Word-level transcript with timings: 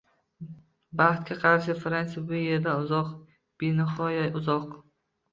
Baxtga 1.01 1.35
qarshi, 1.41 1.75
Fransiya 1.83 2.23
bu 2.31 2.39
yerdan 2.43 2.81
uzoq, 2.85 3.11
benihoya 3.65 4.23
uzoq. 4.41 4.65